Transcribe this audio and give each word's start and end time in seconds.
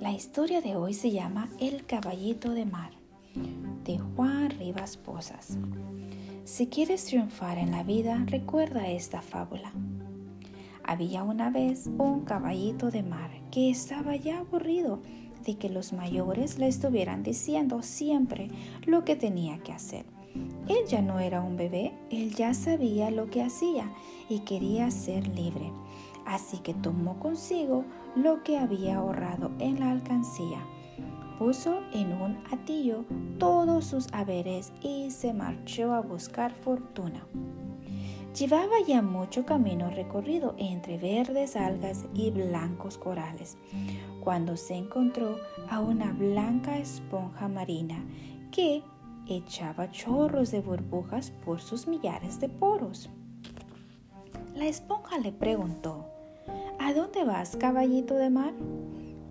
La 0.00 0.12
historia 0.12 0.62
de 0.62 0.76
hoy 0.76 0.94
se 0.94 1.10
llama 1.10 1.50
El 1.60 1.84
caballito 1.84 2.52
de 2.52 2.64
mar, 2.64 2.92
de 3.84 3.98
Juan 3.98 4.48
Rivas 4.48 4.96
Posas. 4.96 5.58
Si 6.44 6.68
quieres 6.68 7.04
triunfar 7.04 7.58
en 7.58 7.70
la 7.70 7.82
vida, 7.82 8.24
recuerda 8.26 8.88
esta 8.88 9.20
fábula. 9.20 9.70
Había 10.84 11.22
una 11.22 11.50
vez 11.50 11.90
un 11.98 12.22
caballito 12.22 12.90
de 12.90 13.02
mar 13.02 13.30
que 13.50 13.68
estaba 13.68 14.16
ya 14.16 14.38
aburrido 14.38 15.02
de 15.44 15.58
que 15.58 15.68
los 15.68 15.92
mayores 15.92 16.58
le 16.58 16.68
estuvieran 16.68 17.22
diciendo 17.22 17.82
siempre 17.82 18.48
lo 18.86 19.04
que 19.04 19.16
tenía 19.16 19.58
que 19.58 19.72
hacer. 19.72 20.06
Él 20.66 20.86
ya 20.88 21.02
no 21.02 21.20
era 21.20 21.42
un 21.42 21.58
bebé, 21.58 21.92
él 22.10 22.34
ya 22.34 22.54
sabía 22.54 23.10
lo 23.10 23.28
que 23.28 23.42
hacía 23.42 23.92
y 24.30 24.40
quería 24.40 24.90
ser 24.90 25.28
libre. 25.28 25.72
Así 26.30 26.58
que 26.58 26.74
tomó 26.74 27.18
consigo 27.18 27.84
lo 28.14 28.44
que 28.44 28.56
había 28.56 28.98
ahorrado 28.98 29.50
en 29.58 29.80
la 29.80 29.90
alcancía, 29.90 30.64
puso 31.40 31.80
en 31.92 32.12
un 32.12 32.38
atillo 32.52 33.04
todos 33.38 33.86
sus 33.86 34.06
haberes 34.12 34.72
y 34.80 35.10
se 35.10 35.32
marchó 35.32 35.92
a 35.92 36.00
buscar 36.00 36.54
fortuna. 36.54 37.26
Llevaba 38.38 38.76
ya 38.86 39.02
mucho 39.02 39.44
camino 39.44 39.90
recorrido 39.90 40.54
entre 40.56 40.98
verdes 40.98 41.56
algas 41.56 42.04
y 42.14 42.30
blancos 42.30 42.96
corales, 42.96 43.58
cuando 44.22 44.56
se 44.56 44.76
encontró 44.76 45.36
a 45.68 45.80
una 45.80 46.12
blanca 46.12 46.78
esponja 46.78 47.48
marina 47.48 48.04
que 48.52 48.84
echaba 49.26 49.90
chorros 49.90 50.52
de 50.52 50.60
burbujas 50.60 51.32
por 51.44 51.60
sus 51.60 51.88
millares 51.88 52.38
de 52.38 52.48
poros. 52.48 53.10
La 54.54 54.66
esponja 54.66 55.18
le 55.18 55.32
preguntó, 55.32 56.09
¿A 56.90 56.92
dónde 56.92 57.22
vas, 57.22 57.54
caballito 57.54 58.16
de 58.16 58.30
mar? 58.30 58.52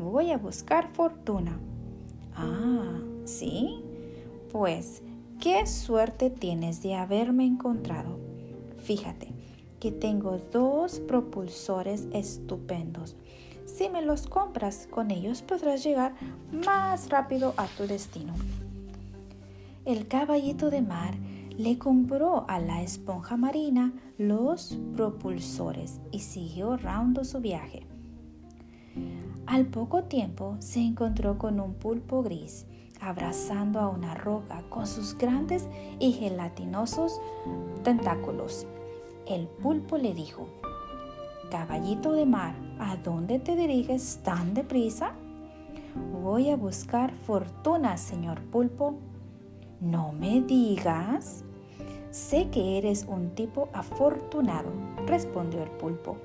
Voy 0.00 0.32
a 0.32 0.38
buscar 0.38 0.88
fortuna. 0.92 1.56
Ah, 2.34 2.98
¿sí? 3.26 3.80
Pues, 4.50 5.02
qué 5.40 5.64
suerte 5.68 6.30
tienes 6.30 6.82
de 6.82 6.96
haberme 6.96 7.46
encontrado. 7.46 8.18
Fíjate 8.78 9.28
que 9.78 9.92
tengo 9.92 10.38
dos 10.52 10.98
propulsores 10.98 12.08
estupendos. 12.12 13.14
Si 13.66 13.88
me 13.88 14.02
los 14.02 14.26
compras, 14.26 14.88
con 14.90 15.12
ellos 15.12 15.42
podrás 15.42 15.84
llegar 15.84 16.16
más 16.50 17.08
rápido 17.08 17.54
a 17.56 17.66
tu 17.66 17.86
destino. 17.86 18.34
El 19.84 20.08
caballito 20.08 20.70
de 20.70 20.82
mar 20.82 21.14
le 21.56 21.78
compró 21.78 22.44
a 22.48 22.58
la 22.58 22.82
esponja 22.82 23.36
marina 23.36 23.92
los 24.18 24.78
propulsores 24.96 26.00
y 26.10 26.20
siguió 26.20 26.70
ahorrando 26.70 27.24
su 27.24 27.40
viaje. 27.40 27.86
Al 29.46 29.66
poco 29.66 30.04
tiempo 30.04 30.56
se 30.58 30.80
encontró 30.80 31.38
con 31.38 31.60
un 31.60 31.74
pulpo 31.74 32.22
gris 32.22 32.66
abrazando 33.04 33.80
a 33.80 33.88
una 33.88 34.14
roca 34.14 34.62
con 34.70 34.86
sus 34.86 35.16
grandes 35.16 35.68
y 35.98 36.12
gelatinosos 36.12 37.20
tentáculos. 37.82 38.66
El 39.26 39.46
pulpo 39.46 39.98
le 39.98 40.14
dijo, 40.14 40.48
Caballito 41.50 42.12
de 42.12 42.26
mar, 42.26 42.54
¿a 42.78 42.96
dónde 42.96 43.38
te 43.38 43.56
diriges 43.56 44.20
tan 44.22 44.54
deprisa? 44.54 45.12
Voy 46.22 46.50
a 46.50 46.56
buscar 46.56 47.12
fortuna, 47.12 47.96
señor 47.96 48.40
pulpo. 48.40 48.94
No 49.80 50.12
me 50.12 50.40
digas. 50.40 51.44
Sé 52.10 52.48
que 52.50 52.78
eres 52.78 53.06
un 53.08 53.34
tipo 53.34 53.68
afortunado, 53.72 54.70
respondió 55.06 55.62
el 55.62 55.70
pulpo. 55.70 56.16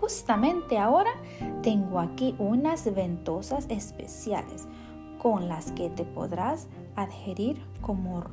Justamente 0.00 0.78
ahora 0.78 1.10
tengo 1.62 1.98
aquí 1.98 2.36
unas 2.38 2.94
ventosas 2.94 3.66
especiales 3.68 4.68
con 5.20 5.48
las 5.48 5.72
que 5.72 5.90
te 5.90 6.04
podrás 6.04 6.68
adherir 6.94 7.60
como, 7.80 8.24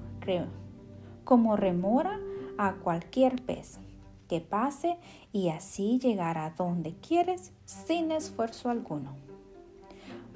como 1.23 1.55
remora 1.55 2.19
a 2.57 2.73
cualquier 2.73 3.41
pez 3.41 3.79
que 4.29 4.39
pase 4.39 4.97
y 5.31 5.49
así 5.49 5.99
llegar 5.99 6.37
a 6.37 6.51
donde 6.51 6.93
quieres 6.93 7.51
sin 7.65 8.11
esfuerzo 8.11 8.69
alguno. 8.69 9.15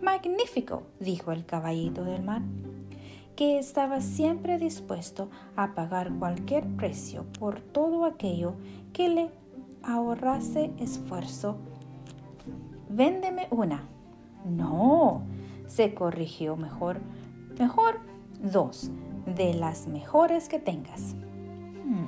Magnífico, 0.01 0.83
dijo 0.99 1.31
el 1.31 1.45
caballito 1.45 2.03
del 2.03 2.23
mar 2.23 2.41
que 3.37 3.59
estaba 3.59 4.01
siempre 4.01 4.57
dispuesto 4.57 5.29
a 5.55 5.75
pagar 5.75 6.11
cualquier 6.17 6.65
precio 6.75 7.23
por 7.39 7.61
todo 7.61 8.03
aquello 8.03 8.55
que 8.93 9.09
le 9.09 9.29
ahorrase 9.83 10.71
esfuerzo. 10.79 11.55
Véndeme 12.89 13.47
una. 13.51 13.87
No, 14.43 15.21
se 15.67 15.93
corrigió 15.93 16.57
mejor, 16.57 16.99
mejor 17.59 17.99
dos, 18.41 18.89
de 19.27 19.53
las 19.53 19.87
mejores 19.87 20.49
que 20.49 20.57
tengas. 20.57 21.13
Hmm, 21.85 22.07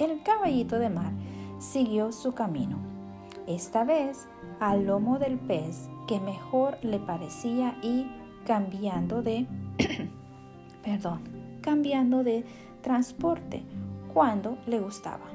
el 0.00 0.24
caballito 0.24 0.80
de 0.80 0.90
mar 0.90 1.12
siguió 1.60 2.10
su 2.10 2.32
camino, 2.32 2.78
esta 3.46 3.84
vez 3.84 4.26
al 4.58 4.86
lomo 4.86 5.20
del 5.20 5.38
pez 5.38 5.88
que 6.08 6.18
mejor 6.18 6.78
le 6.82 6.98
parecía 6.98 7.76
y 7.80 8.06
cambiando 8.44 9.22
de 9.22 9.46
perdón, 10.84 11.20
cambiando 11.62 12.22
de 12.22 12.44
transporte 12.82 13.62
cuando 14.12 14.58
le 14.66 14.80
gustaba. 14.80 15.26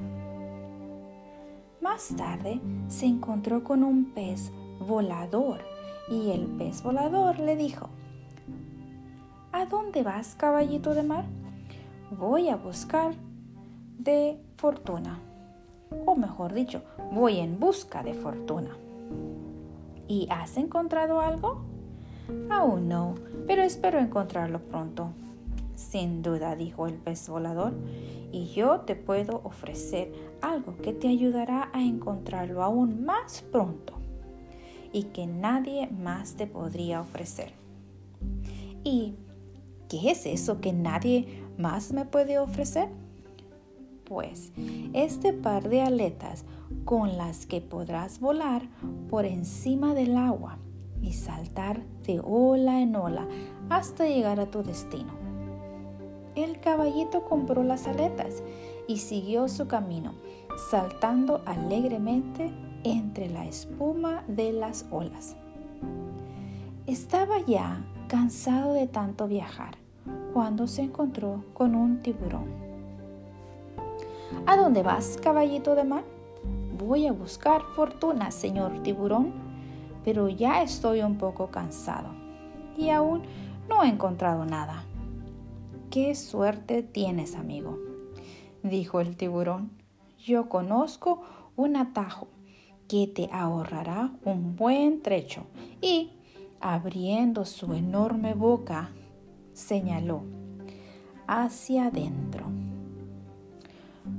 Más 1.80 2.14
tarde 2.16 2.60
se 2.88 3.06
encontró 3.06 3.64
con 3.64 3.82
un 3.82 4.12
pez 4.12 4.52
volador 4.78 5.60
y 6.10 6.30
el 6.30 6.46
pez 6.46 6.82
volador 6.82 7.38
le 7.38 7.56
dijo, 7.56 7.88
¿A 9.52 9.66
dónde 9.66 10.02
vas, 10.02 10.36
caballito 10.36 10.94
de 10.94 11.02
mar? 11.02 11.24
Voy 12.16 12.48
a 12.48 12.56
buscar 12.56 13.14
de 13.98 14.40
fortuna. 14.56 15.18
O 16.06 16.14
mejor 16.14 16.54
dicho, 16.54 16.82
voy 17.12 17.38
en 17.38 17.58
busca 17.58 18.04
de 18.04 18.14
fortuna. 18.14 18.70
¿Y 20.06 20.28
has 20.30 20.56
encontrado 20.56 21.20
algo? 21.20 21.62
Aún 22.48 22.88
no, 22.88 23.16
pero 23.46 23.62
espero 23.62 23.98
encontrarlo 23.98 24.60
pronto. 24.60 25.10
Sin 25.80 26.20
duda, 26.20 26.56
dijo 26.56 26.86
el 26.86 26.94
pez 26.94 27.26
volador, 27.28 27.72
y 28.30 28.48
yo 28.48 28.80
te 28.80 28.94
puedo 28.94 29.40
ofrecer 29.44 30.12
algo 30.42 30.76
que 30.76 30.92
te 30.92 31.08
ayudará 31.08 31.70
a 31.72 31.82
encontrarlo 31.82 32.62
aún 32.62 33.04
más 33.04 33.42
pronto 33.50 33.94
y 34.92 35.04
que 35.04 35.26
nadie 35.26 35.88
más 35.88 36.34
te 36.34 36.46
podría 36.46 37.00
ofrecer. 37.00 37.54
¿Y 38.84 39.14
qué 39.88 40.10
es 40.10 40.26
eso 40.26 40.60
que 40.60 40.74
nadie 40.74 41.42
más 41.56 41.92
me 41.92 42.04
puede 42.04 42.38
ofrecer? 42.38 42.88
Pues 44.04 44.52
este 44.92 45.32
par 45.32 45.70
de 45.70 45.80
aletas 45.80 46.44
con 46.84 47.16
las 47.16 47.46
que 47.46 47.62
podrás 47.62 48.20
volar 48.20 48.62
por 49.08 49.24
encima 49.24 49.94
del 49.94 50.16
agua 50.16 50.58
y 51.00 51.14
saltar 51.14 51.82
de 52.06 52.20
ola 52.22 52.80
en 52.82 52.94
ola 52.94 53.26
hasta 53.70 54.06
llegar 54.06 54.40
a 54.40 54.50
tu 54.50 54.62
destino. 54.62 55.19
El 56.40 56.58
caballito 56.58 57.24
compró 57.24 57.62
las 57.62 57.86
aletas 57.86 58.42
y 58.88 58.96
siguió 58.96 59.46
su 59.46 59.68
camino, 59.68 60.14
saltando 60.70 61.42
alegremente 61.44 62.50
entre 62.82 63.28
la 63.28 63.44
espuma 63.44 64.24
de 64.26 64.50
las 64.50 64.86
olas. 64.90 65.36
Estaba 66.86 67.40
ya 67.40 67.84
cansado 68.08 68.72
de 68.72 68.86
tanto 68.86 69.28
viajar 69.28 69.76
cuando 70.32 70.66
se 70.66 70.80
encontró 70.80 71.44
con 71.52 71.74
un 71.74 72.00
tiburón. 72.00 72.46
¿A 74.46 74.56
dónde 74.56 74.82
vas, 74.82 75.18
caballito 75.22 75.74
de 75.74 75.84
mar? 75.84 76.04
Voy 76.78 77.06
a 77.06 77.12
buscar 77.12 77.60
fortuna, 77.76 78.30
señor 78.30 78.82
tiburón, 78.82 79.34
pero 80.06 80.30
ya 80.30 80.62
estoy 80.62 81.02
un 81.02 81.18
poco 81.18 81.48
cansado 81.48 82.08
y 82.78 82.88
aún 82.88 83.24
no 83.68 83.84
he 83.84 83.88
encontrado 83.88 84.46
nada. 84.46 84.84
Qué 85.90 86.14
suerte 86.14 86.84
tienes, 86.84 87.34
amigo, 87.34 87.76
dijo 88.62 89.00
el 89.00 89.16
tiburón. 89.16 89.72
Yo 90.24 90.48
conozco 90.48 91.22
un 91.56 91.74
atajo 91.74 92.28
que 92.86 93.08
te 93.08 93.28
ahorrará 93.32 94.12
un 94.24 94.54
buen 94.54 95.02
trecho. 95.02 95.46
Y, 95.82 96.12
abriendo 96.60 97.44
su 97.44 97.74
enorme 97.74 98.34
boca, 98.34 98.90
señaló 99.52 100.22
hacia 101.26 101.86
adentro. 101.86 102.46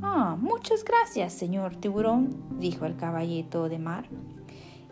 Ah, 0.01 0.35
muchas 0.37 0.83
gracias, 0.83 1.31
señor 1.31 1.77
tiburón, 1.77 2.59
dijo 2.59 2.85
el 2.85 2.97
caballito 2.97 3.69
de 3.69 3.79
mar. 3.79 4.09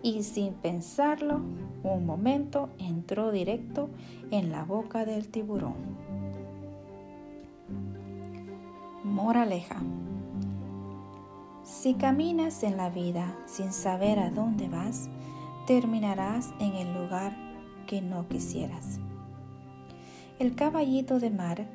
Y 0.02 0.24
sin 0.24 0.54
pensarlo, 0.54 1.42
un 1.84 2.06
momento 2.06 2.70
entró 2.78 3.32
directo 3.32 3.90
en 4.32 4.50
la 4.50 4.64
boca 4.64 5.04
del 5.04 5.28
tiburón. 5.28 6.00
Moraleja. 9.10 9.82
Si 11.64 11.96
caminas 11.96 12.64
en 12.64 12.78
la 12.78 12.90
vida 12.90 13.36
sin 13.48 13.74
saber 13.74 14.20
a 14.20 14.30
dónde 14.30 14.70
vas, 14.70 15.10
terminarás 15.66 16.54
en 16.60 16.76
el 16.76 16.94
lugar 16.94 17.36
que 17.88 18.02
no 18.02 18.28
quisieras. 18.28 19.00
El 20.38 20.56
caballito 20.56 21.20
de 21.20 21.32
mar 21.32 21.68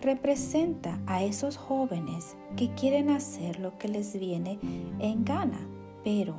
representa 0.00 1.00
a 1.06 1.22
esos 1.22 1.56
jóvenes 1.56 2.36
que 2.56 2.72
quieren 2.74 3.10
hacer 3.10 3.58
lo 3.58 3.78
que 3.78 3.88
les 3.88 4.18
viene 4.18 4.58
en 5.00 5.24
gana, 5.24 5.60
pero 6.04 6.34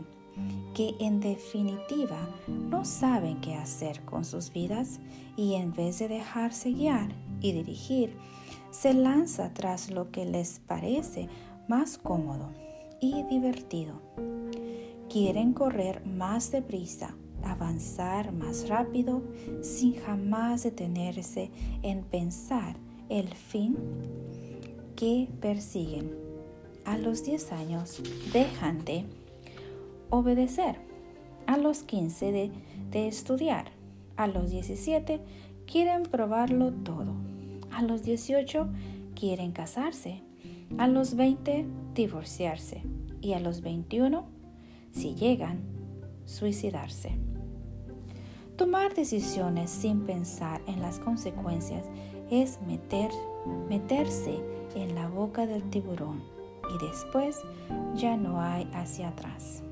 que 0.74 0.96
en 1.00 1.20
definitiva 1.20 2.30
no 2.48 2.86
saben 2.86 3.42
qué 3.42 3.56
hacer 3.56 4.02
con 4.06 4.24
sus 4.24 4.52
vidas 4.52 5.00
y 5.36 5.56
en 5.56 5.74
vez 5.74 6.00
de 6.00 6.08
dejarse 6.08 6.72
guiar 6.72 7.10
y 7.42 7.52
dirigir, 7.52 8.18
se 8.74 8.94
lanza 8.94 9.54
tras 9.54 9.92
lo 9.92 10.10
que 10.10 10.26
les 10.26 10.60
parece 10.60 11.30
más 11.68 11.98
cómodo 12.00 12.50
y 13.00 13.24
divertido. 13.24 14.02
Quieren 15.10 15.54
correr 15.54 16.04
más 16.06 16.52
deprisa, 16.52 17.16
avanzar 17.44 18.32
más 18.32 18.68
rápido, 18.68 19.22
sin 19.62 19.94
jamás 19.94 20.64
detenerse 20.64 21.52
en 21.84 22.04
pensar 22.04 22.78
el 23.10 23.28
fin 23.28 23.78
que 24.96 25.30
persiguen. 25.40 26.12
A 26.84 26.98
los 26.98 27.24
10 27.24 27.52
años 27.52 28.02
dejan 28.34 28.84
de 28.86 29.06
obedecer, 30.10 30.78
a 31.46 31.58
los 31.58 31.84
15 31.84 32.32
de, 32.32 32.52
de 32.90 33.08
estudiar, 33.08 33.72
a 34.18 34.26
los 34.26 34.50
17 34.50 35.22
quieren 35.66 36.04
probarlo 36.04 36.72
todo, 36.72 37.14
a 37.76 37.82
los 37.82 38.04
18 38.04 38.68
quieren 39.16 39.52
casarse, 39.52 40.22
a 40.78 40.88
los 40.88 41.16
20 41.16 41.66
divorciarse 41.94 42.82
y 43.22 43.34
a 43.34 43.40
los 43.40 43.62
21, 43.62 44.26
si 44.92 45.16
llegan, 45.16 45.62
suicidarse. 46.26 47.18
Tomar 48.56 48.94
decisiones 48.94 49.72
sin 49.72 50.02
pensar 50.02 50.62
en 50.68 50.82
las 50.82 51.00
consecuencias 51.00 51.86
es 52.30 52.60
meter, 52.68 53.10
meterse 53.68 54.40
en 54.76 54.96
la 54.96 55.08
boca 55.08 55.48
del 55.48 55.64
tiburón 55.70 56.22
y 56.74 56.86
después 56.86 57.40
ya 57.96 58.16
no 58.16 58.42
hay 58.42 58.70
hacia 58.74 59.10
atrás. 59.10 59.64